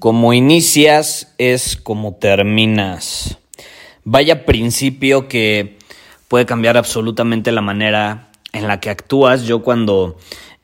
[0.00, 3.36] Como inicias es como terminas.
[4.02, 5.76] Vaya principio que
[6.26, 9.44] puede cambiar absolutamente la manera en la que actúas.
[9.44, 10.16] Yo cuando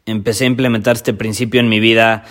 [0.07, 2.25] empecé a implementar este principio en mi vida,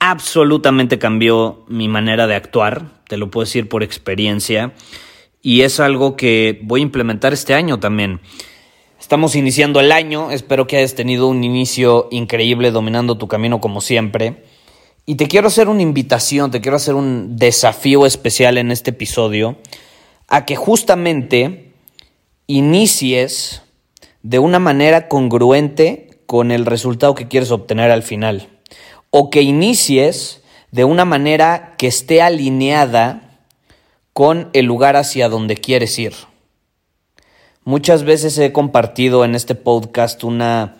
[0.00, 3.00] absolutamente cambió mi manera de actuar.
[3.08, 4.74] Te lo puedo decir por experiencia.
[5.40, 8.20] Y es algo que voy a implementar este año también.
[9.00, 13.80] Estamos iniciando el año, espero que hayas tenido un inicio increíble dominando tu camino como
[13.80, 14.44] siempre.
[15.10, 19.56] Y te quiero hacer una invitación, te quiero hacer un desafío especial en este episodio
[20.28, 21.72] a que justamente
[22.46, 23.62] inicies
[24.22, 28.50] de una manera congruente con el resultado que quieres obtener al final.
[29.10, 33.40] O que inicies de una manera que esté alineada
[34.12, 36.14] con el lugar hacia donde quieres ir.
[37.64, 40.76] Muchas veces he compartido en este podcast una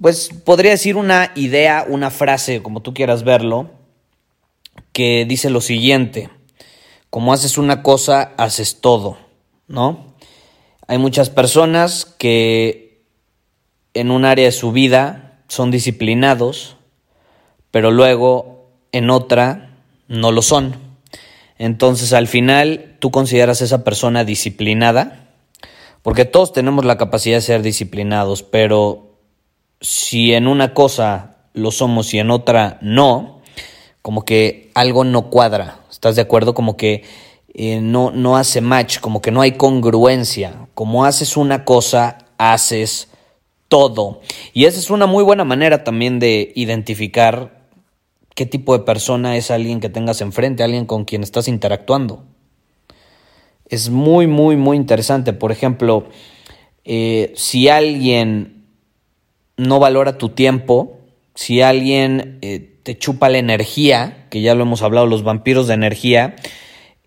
[0.00, 3.70] pues podría decir una idea, una frase, como tú quieras verlo,
[4.92, 6.30] que dice lo siguiente,
[7.10, 9.18] como haces una cosa, haces todo,
[9.68, 10.14] ¿no?
[10.86, 13.04] Hay muchas personas que
[13.94, 16.76] en un área de su vida son disciplinados,
[17.70, 19.78] pero luego en otra
[20.08, 20.76] no lo son.
[21.58, 25.30] Entonces al final tú consideras a esa persona disciplinada,
[26.02, 29.13] porque todos tenemos la capacidad de ser disciplinados, pero
[29.84, 33.42] si en una cosa lo somos y en otra no,
[34.00, 36.54] como que algo no cuadra, ¿estás de acuerdo?
[36.54, 37.04] Como que
[37.52, 40.68] eh, no, no hace match, como que no hay congruencia.
[40.72, 43.08] Como haces una cosa, haces
[43.68, 44.22] todo.
[44.54, 47.66] Y esa es una muy buena manera también de identificar
[48.34, 52.24] qué tipo de persona es alguien que tengas enfrente, alguien con quien estás interactuando.
[53.68, 55.34] Es muy, muy, muy interesante.
[55.34, 56.06] Por ejemplo,
[56.84, 58.53] eh, si alguien
[59.56, 60.98] no valora tu tiempo,
[61.34, 65.74] si alguien eh, te chupa la energía, que ya lo hemos hablado, los vampiros de
[65.74, 66.36] energía,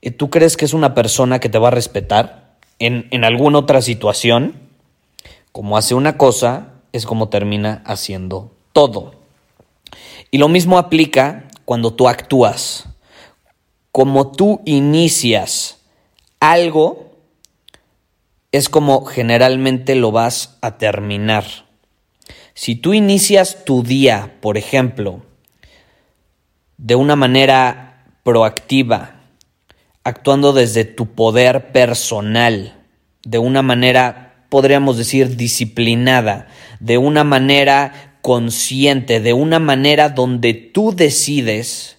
[0.01, 3.59] eh, ¿tú crees que es una persona que te va a respetar en, en alguna
[3.59, 4.55] otra situación?
[5.51, 9.13] Como hace una cosa, es como termina haciendo todo.
[10.31, 12.85] Y lo mismo aplica cuando tú actúas.
[13.91, 15.79] Como tú inicias
[16.39, 17.11] algo,
[18.51, 21.66] es como generalmente lo vas a terminar.
[22.57, 25.21] Si tú inicias tu día, por ejemplo,
[26.79, 29.21] de una manera proactiva,
[30.03, 32.83] actuando desde tu poder personal,
[33.23, 36.47] de una manera, podríamos decir, disciplinada,
[36.79, 41.96] de una manera consciente, de una manera donde tú decides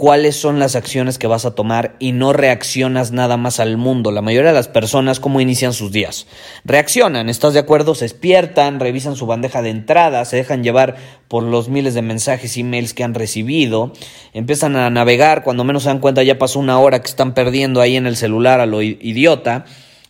[0.00, 4.12] cuáles son las acciones que vas a tomar y no reaccionas nada más al mundo.
[4.12, 6.26] La mayoría de las personas, ¿cómo inician sus días?
[6.64, 7.94] Reaccionan, ¿estás de acuerdo?
[7.94, 10.96] Se despiertan, revisan su bandeja de entrada, se dejan llevar
[11.28, 13.92] por los miles de mensajes, emails que han recibido,
[14.32, 17.82] empiezan a navegar, cuando menos se dan cuenta ya pasó una hora que están perdiendo
[17.82, 19.66] ahí en el celular a lo idiota.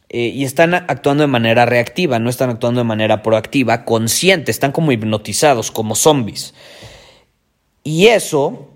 [0.09, 4.71] Eh, y están actuando de manera reactiva, no están actuando de manera proactiva, consciente, están
[4.71, 6.55] como hipnotizados, como zombies.
[7.83, 8.70] Y eso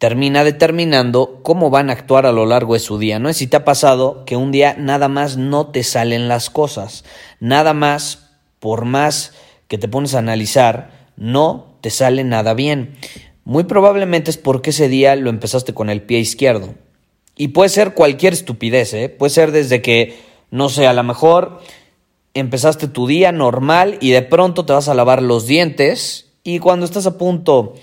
[0.00, 3.18] termina determinando cómo van a actuar a lo largo de su día.
[3.18, 6.48] No es si te ha pasado que un día nada más no te salen las
[6.48, 7.04] cosas,
[7.38, 8.30] nada más,
[8.60, 9.34] por más
[9.68, 12.94] que te pones a analizar, no te sale nada bien.
[13.44, 16.74] Muy probablemente es porque ese día lo empezaste con el pie izquierdo.
[17.36, 19.10] Y puede ser cualquier estupidez, ¿eh?
[19.10, 20.18] puede ser desde que,
[20.50, 21.60] no sé, a lo mejor
[22.32, 26.86] empezaste tu día normal y de pronto te vas a lavar los dientes y cuando
[26.86, 27.74] estás a punto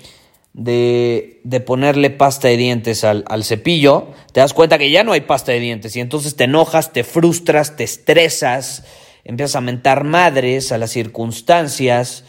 [0.52, 5.12] de, de, ponerle pasta de dientes al, al, cepillo, te das cuenta que ya no
[5.12, 8.84] hay pasta de dientes y entonces te enojas, te frustras, te estresas,
[9.24, 12.24] empiezas a mentar madres a las circunstancias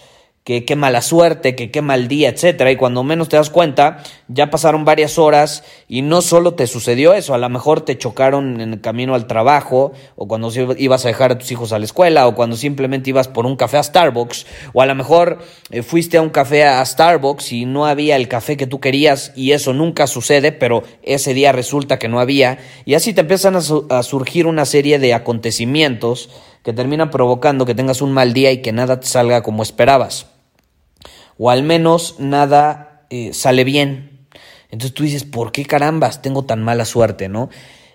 [0.50, 2.72] que qué mala suerte, que qué mal día, etcétera.
[2.72, 7.14] Y cuando menos te das cuenta, ya pasaron varias horas y no solo te sucedió
[7.14, 11.10] eso, a lo mejor te chocaron en el camino al trabajo, o cuando ibas a
[11.10, 13.84] dejar a tus hijos a la escuela, o cuando simplemente ibas por un café a
[13.84, 15.38] Starbucks, o a lo mejor
[15.70, 19.32] eh, fuiste a un café a Starbucks y no había el café que tú querías,
[19.36, 23.56] y eso nunca sucede, pero ese día resulta que no había, y así te empiezan
[23.56, 26.32] a surgir una serie de acontecimientos
[26.64, 30.39] que terminan provocando que tengas un mal día y que nada te salga como esperabas
[31.40, 34.28] o al menos nada eh, sale bien.
[34.70, 37.50] Entonces tú dices, ¿por qué carambas tengo tan mala suerte, no?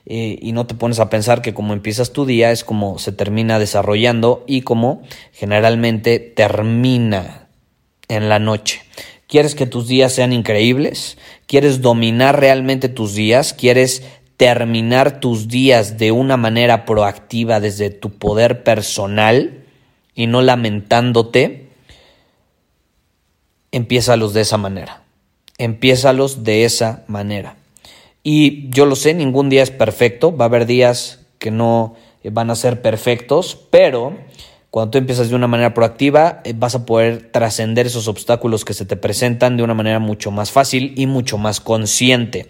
[0.07, 3.13] Eh, y no te pones a pensar que como empiezas tu día es como se
[3.13, 5.03] termina desarrollando y como
[5.33, 7.49] generalmente termina
[8.09, 8.83] en la noche.
[9.29, 11.17] ¿Quieres que tus días sean increíbles?
[11.47, 13.53] ¿Quieres dominar realmente tus días?
[13.53, 14.03] ¿Quieres
[14.37, 19.65] terminar tus días de una manera proactiva desde tu poder personal
[20.15, 21.64] y no lamentándote?
[23.75, 25.03] Empiézalos de esa manera.
[25.59, 27.57] Empiézalos de esa manera.
[28.23, 31.95] Y yo lo sé, ningún día es perfecto, va a haber días que no
[32.25, 34.17] van a ser perfectos, pero
[34.71, 38.75] cuando tú empiezas de una manera proactiva, eh, vas a poder trascender esos obstáculos que
[38.75, 42.47] se te presentan de una manera mucho más fácil y mucho más consciente.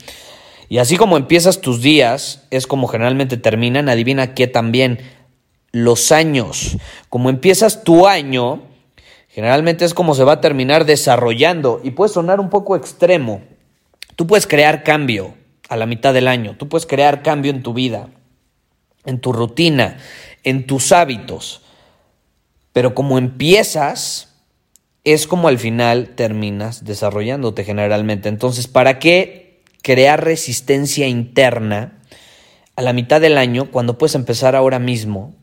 [0.69, 5.01] Y así como empiezas tus días, es como generalmente terminan, adivina qué también,
[5.73, 6.77] los años.
[7.09, 8.63] Como empiezas tu año,
[9.35, 13.43] Generalmente es como se va a terminar desarrollando y puede sonar un poco extremo.
[14.15, 15.35] Tú puedes crear cambio
[15.69, 18.11] a la mitad del año, tú puedes crear cambio en tu vida,
[19.05, 19.99] en tu rutina,
[20.45, 21.63] en tus hábitos,
[22.73, 24.37] pero como empiezas,
[25.03, 28.29] es como al final terminas desarrollándote generalmente.
[28.29, 32.01] Entonces, ¿para qué crear resistencia interna
[32.77, 35.35] a la mitad del año cuando puedes empezar ahora mismo?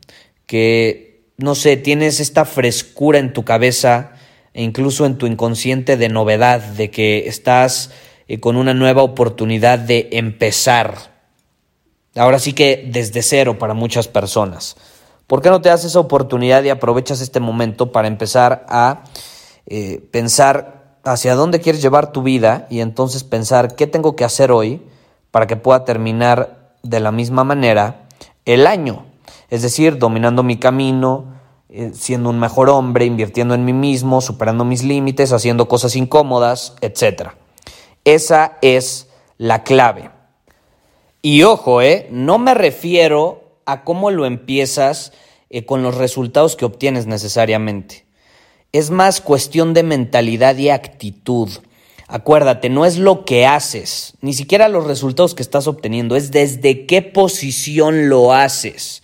[0.46, 4.12] Que no sé, tienes esta frescura en tu cabeza
[4.54, 7.90] e incluso en tu inconsciente de novedad, de que estás
[8.28, 11.12] eh, con una nueva oportunidad de empezar.
[12.14, 14.76] Ahora sí que desde cero para muchas personas.
[15.26, 19.04] ¿Por qué no te das esa oportunidad y aprovechas este momento para empezar a
[19.66, 24.52] eh, pensar hacia dónde quieres llevar tu vida y entonces pensar qué tengo que hacer
[24.52, 24.82] hoy
[25.30, 28.08] para que pueda terminar de la misma manera
[28.44, 29.06] el año?
[29.52, 31.26] Es decir, dominando mi camino,
[31.68, 36.74] eh, siendo un mejor hombre, invirtiendo en mí mismo, superando mis límites, haciendo cosas incómodas,
[36.80, 37.32] etc.
[38.02, 40.08] Esa es la clave.
[41.20, 45.12] Y ojo, eh, no me refiero a cómo lo empiezas
[45.50, 48.06] eh, con los resultados que obtienes necesariamente.
[48.72, 51.50] Es más cuestión de mentalidad y actitud.
[52.08, 56.86] Acuérdate, no es lo que haces, ni siquiera los resultados que estás obteniendo, es desde
[56.86, 59.01] qué posición lo haces.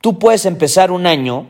[0.00, 1.48] Tú puedes empezar un año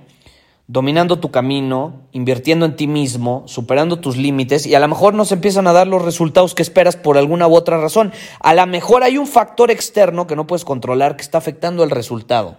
[0.69, 5.25] dominando tu camino, invirtiendo en ti mismo, superando tus límites y a lo mejor no
[5.25, 8.13] se empiezan a dar los resultados que esperas por alguna u otra razón.
[8.41, 11.91] A lo mejor hay un factor externo que no puedes controlar que está afectando el
[11.91, 12.59] resultado.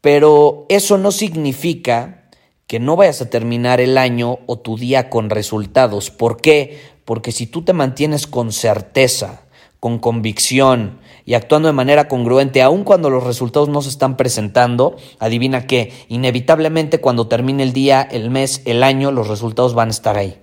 [0.00, 2.24] Pero eso no significa
[2.66, 6.10] que no vayas a terminar el año o tu día con resultados.
[6.10, 6.80] ¿Por qué?
[7.04, 9.42] Porque si tú te mantienes con certeza,
[9.78, 14.96] con convicción y actuando de manera congruente, aun cuando los resultados no se están presentando,
[15.18, 19.92] adivina que inevitablemente cuando termine el día, el mes, el año, los resultados van a
[19.92, 20.38] estar ahí.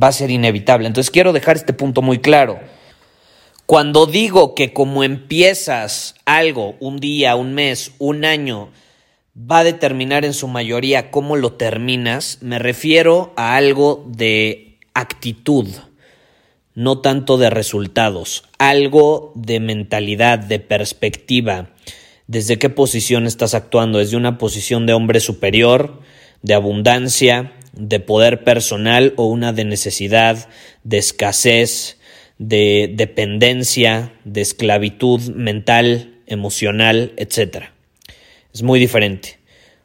[0.00, 0.86] Va a ser inevitable.
[0.86, 2.58] Entonces quiero dejar este punto muy claro.
[3.64, 8.70] Cuando digo que como empiezas algo, un día, un mes, un año,
[9.36, 15.68] va a determinar en su mayoría cómo lo terminas, me refiero a algo de actitud
[16.76, 21.70] no tanto de resultados, algo de mentalidad, de perspectiva.
[22.26, 23.98] ¿Desde qué posición estás actuando?
[23.98, 26.02] ¿Desde una posición de hombre superior,
[26.42, 30.50] de abundancia, de poder personal o una de necesidad,
[30.84, 31.98] de escasez,
[32.38, 37.72] de dependencia, de esclavitud mental, emocional, etcétera?
[38.52, 39.38] Es muy diferente.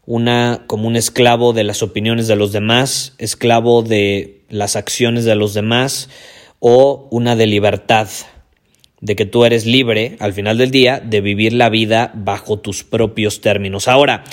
[0.06, 5.36] Una como un esclavo de las opiniones de los demás, esclavo de las acciones de
[5.36, 6.10] los demás,
[6.62, 8.08] o una de libertad,
[9.02, 12.84] de que tú eres libre al final del día de vivir la vida bajo tus
[12.84, 13.88] propios términos.
[13.88, 14.24] Ahora,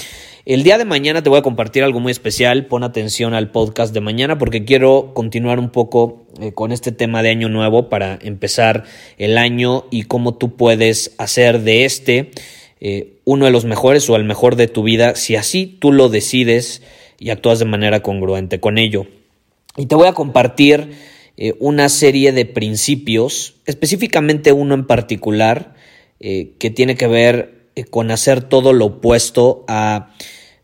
[0.45, 3.95] el día de mañana te voy a compartir algo muy especial, pon atención al podcast
[3.95, 8.19] de mañana porque quiero continuar un poco eh, con este tema de año nuevo para
[8.21, 8.85] empezar
[9.17, 12.31] el año y cómo tú puedes hacer de este
[12.81, 16.11] eh, uno de los mejores o el mejor de tu vida si así tú lo
[16.11, 16.83] decides
[17.19, 19.07] y actúas de manera congruente con ello.
[19.79, 20.93] Y te voy a compartir
[21.41, 25.73] eh, una serie de principios, específicamente uno en particular,
[26.19, 30.13] eh, que tiene que ver eh, con hacer todo lo opuesto a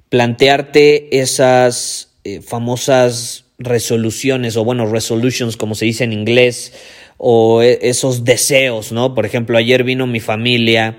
[0.08, 2.10] plantearte esas
[2.44, 6.72] famosas resoluciones o bueno, resolutions como se dice en inglés
[7.18, 9.14] o esos deseos, ¿no?
[9.14, 10.98] Por ejemplo, ayer vino mi familia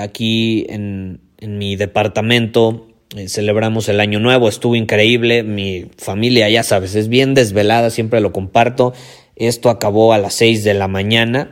[0.00, 2.88] aquí en, en, mi departamento,
[3.26, 8.32] celebramos el año nuevo, estuvo increíble, mi familia, ya sabes, es bien desvelada, siempre lo
[8.32, 8.92] comparto,
[9.36, 11.50] esto acabó a las 6 de la mañana,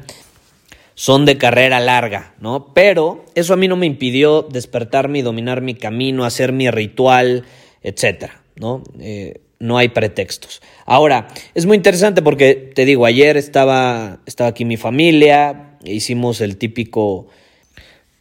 [0.94, 2.72] son de carrera larga, ¿no?
[2.74, 7.44] Pero eso a mí no me impidió despertarme y dominar mi camino, hacer mi ritual,
[7.82, 8.82] etcétera, ¿no?
[9.00, 10.62] Eh, no hay pretextos.
[10.86, 16.56] Ahora, es muy interesante porque te digo, ayer estaba, estaba aquí mi familia, hicimos el
[16.56, 17.26] típico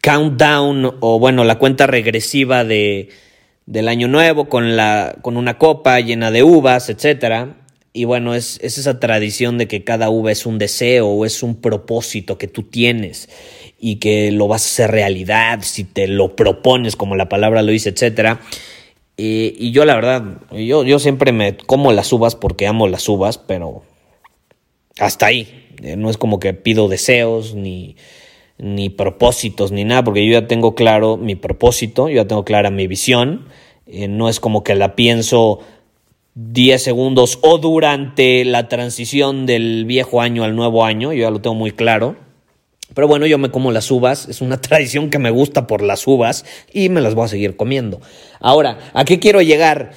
[0.02, 3.10] countdown o bueno, la cuenta regresiva de,
[3.68, 7.58] del año nuevo con, la, con una copa llena de uvas, etcétera.
[7.94, 11.44] Y bueno, es, es, esa tradición de que cada uva es un deseo o es
[11.44, 13.30] un propósito que tú tienes
[13.80, 17.72] y que lo vas a hacer realidad si te lo propones, como la palabra lo
[17.72, 18.40] dice, etcétera.
[19.18, 23.38] Y, yo la verdad, yo, yo siempre me como las uvas porque amo las uvas,
[23.38, 23.84] pero
[25.00, 25.66] hasta ahí.
[25.84, 27.96] Eh, no es como que pido deseos ni,
[28.58, 32.72] ni propósitos ni nada, porque yo ya tengo claro mi propósito, yo ya tengo clara
[32.72, 33.46] mi visión.
[33.86, 35.60] Eh, no es como que la pienso
[36.36, 41.42] 10 segundos o durante la transición del viejo año al nuevo año, yo ya lo
[41.42, 42.16] tengo muy claro.
[42.94, 46.08] Pero bueno, yo me como las uvas, es una tradición que me gusta por las
[46.08, 48.02] uvas y me las voy a seguir comiendo.
[48.40, 49.92] Ahora, ¿a qué quiero llegar?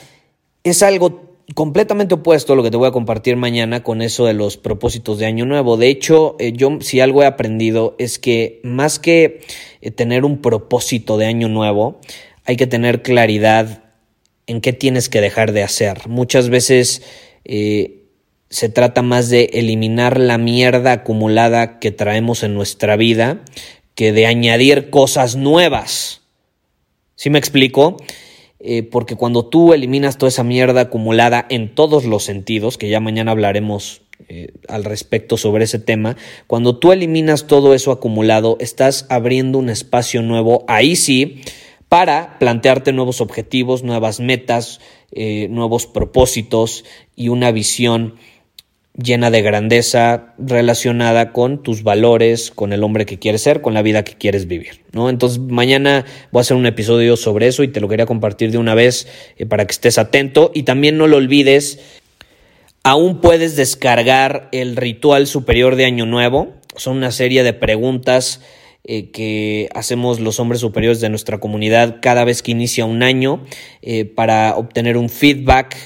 [0.65, 4.35] Es algo completamente opuesto a lo que te voy a compartir mañana con eso de
[4.35, 5.77] los propósitos de año nuevo.
[5.77, 9.41] De hecho, eh, yo si algo he aprendido es que más que
[9.81, 12.01] eh, tener un propósito de año nuevo,
[12.45, 13.85] hay que tener claridad
[14.47, 16.09] en qué tienes que dejar de hacer.
[16.09, 17.03] Muchas veces
[17.45, 18.05] eh,
[18.49, 23.43] se trata más de eliminar la mierda acumulada que traemos en nuestra vida
[23.95, 26.23] que de añadir cosas nuevas.
[27.15, 27.97] ¿Sí me explico?
[28.63, 33.01] Eh, porque cuando tú eliminas toda esa mierda acumulada en todos los sentidos, que ya
[33.01, 39.07] mañana hablaremos eh, al respecto sobre ese tema, cuando tú eliminas todo eso acumulado, estás
[39.09, 41.41] abriendo un espacio nuevo, ahí sí,
[41.89, 46.85] para plantearte nuevos objetivos, nuevas metas, eh, nuevos propósitos
[47.17, 48.17] y una visión
[49.03, 53.83] llena de grandeza relacionada con tus valores, con el hombre que quieres ser, con la
[53.83, 55.09] vida que quieres vivir, ¿no?
[55.09, 58.59] Entonces mañana voy a hacer un episodio sobre eso y te lo quería compartir de
[58.59, 61.81] una vez eh, para que estés atento y también no lo olvides,
[62.83, 68.41] aún puedes descargar el ritual superior de Año Nuevo, son una serie de preguntas
[68.85, 73.45] eh, que hacemos los hombres superiores de nuestra comunidad cada vez que inicia un año
[73.83, 75.77] eh, para obtener un feedback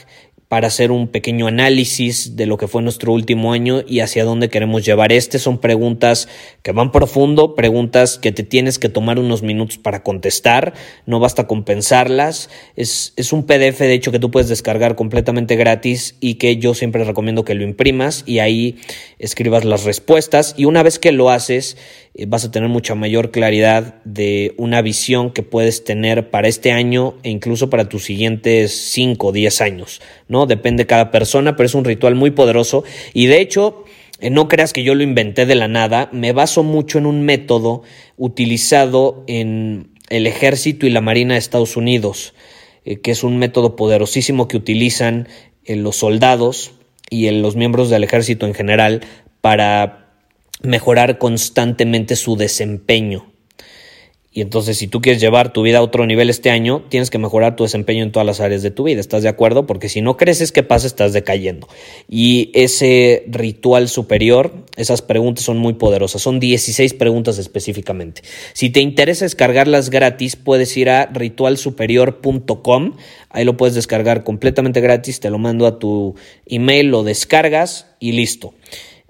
[0.48, 4.48] para hacer un pequeño análisis de lo que fue nuestro último año y hacia dónde
[4.48, 5.38] queremos llevar este.
[5.38, 6.28] Son preguntas
[6.62, 10.74] que van profundo, preguntas que te tienes que tomar unos minutos para contestar,
[11.06, 12.50] no basta con pensarlas.
[12.76, 16.74] Es, es un PDF, de hecho, que tú puedes descargar completamente gratis y que yo
[16.74, 18.76] siempre recomiendo que lo imprimas y ahí
[19.18, 21.76] escribas las respuestas y una vez que lo haces,
[22.28, 27.14] vas a tener mucha mayor claridad de una visión que puedes tener para este año
[27.24, 30.46] e incluso para tus siguientes 5 o 10 años, ¿no?
[30.46, 33.84] Depende de cada persona, pero es un ritual muy poderoso y de hecho,
[34.20, 37.22] eh, no creas que yo lo inventé de la nada, me baso mucho en un
[37.22, 37.82] método
[38.16, 42.34] utilizado en el ejército y la marina de Estados Unidos,
[42.84, 45.26] eh, que es un método poderosísimo que utilizan
[45.66, 46.72] los soldados
[47.10, 49.00] y los miembros del ejército en general
[49.40, 50.03] para
[50.64, 53.34] mejorar constantemente su desempeño.
[54.36, 57.18] Y entonces si tú quieres llevar tu vida a otro nivel este año, tienes que
[57.18, 58.98] mejorar tu desempeño en todas las áreas de tu vida.
[58.98, 59.64] ¿Estás de acuerdo?
[59.64, 60.88] Porque si no creces, ¿qué pasa?
[60.88, 61.68] Estás decayendo.
[62.08, 66.20] Y ese ritual superior, esas preguntas son muy poderosas.
[66.20, 68.22] Son 16 preguntas específicamente.
[68.54, 72.96] Si te interesa descargarlas gratis, puedes ir a ritualsuperior.com.
[73.30, 75.20] Ahí lo puedes descargar completamente gratis.
[75.20, 76.16] Te lo mando a tu
[76.46, 78.52] email, lo descargas y listo.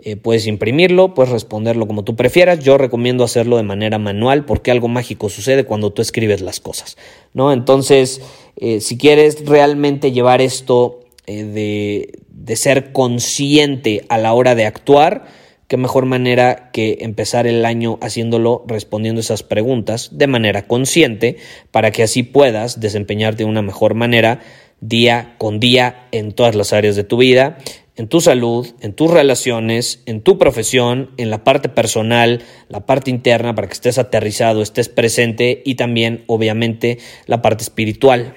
[0.06, 2.58] Eh, puedes imprimirlo, puedes responderlo como tú prefieras.
[2.58, 6.98] Yo recomiendo hacerlo de manera manual porque algo mágico sucede cuando tú escribes las cosas,
[7.32, 7.54] ¿no?
[7.54, 8.20] Entonces,
[8.56, 14.66] eh, si quieres realmente llevar esto eh, de, de ser consciente a la hora de
[14.66, 15.24] actuar,
[15.68, 21.38] qué mejor manera que empezar el año haciéndolo respondiendo esas preguntas de manera consciente
[21.70, 24.40] para que así puedas desempeñarte de una mejor manera
[24.82, 27.56] día con día en todas las áreas de tu vida
[27.96, 33.10] en tu salud, en tus relaciones, en tu profesión, en la parte personal, la parte
[33.10, 38.36] interna, para que estés aterrizado, estés presente y también, obviamente, la parte espiritual.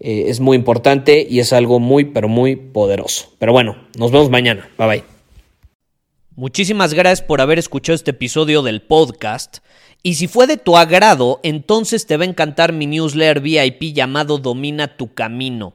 [0.00, 3.32] Eh, es muy importante y es algo muy, pero muy poderoso.
[3.38, 4.68] Pero bueno, nos vemos mañana.
[4.76, 5.04] Bye bye.
[6.34, 9.58] Muchísimas gracias por haber escuchado este episodio del podcast.
[10.02, 14.38] Y si fue de tu agrado, entonces te va a encantar mi newsletter VIP llamado
[14.38, 15.74] Domina tu Camino.